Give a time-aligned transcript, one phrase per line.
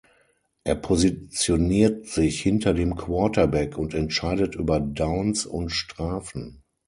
[0.63, 6.63] Er positioniert sich hinter dem Quarterback und entscheidet über Downs und Strafen.